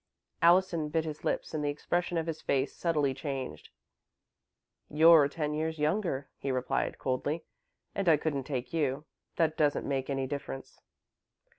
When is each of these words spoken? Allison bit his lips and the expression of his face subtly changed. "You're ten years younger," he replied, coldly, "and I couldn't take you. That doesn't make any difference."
Allison 0.41 0.89
bit 0.89 1.05
his 1.05 1.23
lips 1.23 1.53
and 1.53 1.63
the 1.63 1.69
expression 1.69 2.17
of 2.17 2.25
his 2.25 2.41
face 2.41 2.75
subtly 2.75 3.13
changed. 3.13 3.69
"You're 4.89 5.27
ten 5.27 5.53
years 5.53 5.77
younger," 5.77 6.27
he 6.39 6.49
replied, 6.51 6.97
coldly, 6.97 7.43
"and 7.93 8.09
I 8.09 8.17
couldn't 8.17 8.45
take 8.45 8.73
you. 8.73 9.05
That 9.35 9.55
doesn't 9.57 9.87
make 9.87 10.09
any 10.09 10.25
difference." 10.25 10.81